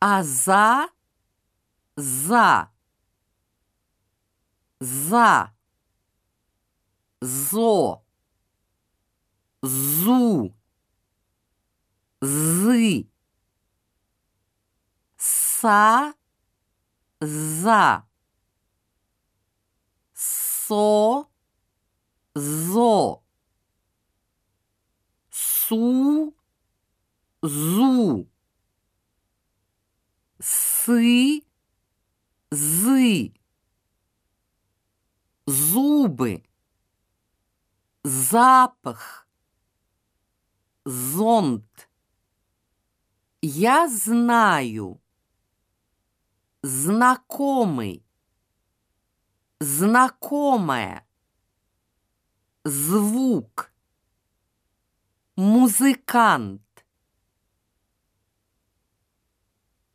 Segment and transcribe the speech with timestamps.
[0.00, 0.88] а за,
[1.96, 2.68] за,
[4.80, 5.50] за,
[7.20, 8.02] зо,
[9.62, 10.54] зу,
[12.20, 13.08] зы,
[15.16, 16.14] са,
[17.20, 18.04] за,
[20.12, 21.30] со,
[22.34, 23.22] зо,
[25.30, 26.34] су,
[27.42, 28.28] зу,
[30.86, 31.42] сы,
[32.52, 33.34] зы,
[35.46, 36.44] зубы,
[38.04, 39.26] запах,
[40.84, 41.88] зонт.
[43.42, 45.00] Я знаю,
[46.62, 48.06] знакомый,
[49.58, 51.04] знакомая,
[52.64, 53.72] звук,
[55.34, 56.65] музыкант.